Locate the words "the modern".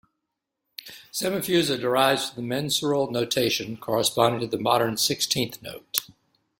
4.47-4.97